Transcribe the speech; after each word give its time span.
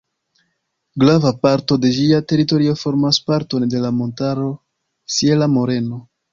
Grava 1.03 1.33
parto 1.43 1.77
de 1.83 1.91
ĝia 1.99 2.23
teritorio 2.33 2.75
formas 2.85 3.21
parton 3.29 3.69
de 3.75 3.85
la 3.87 3.95
montaro 4.01 4.51
Sierra 5.19 5.53
Morena. 5.59 6.05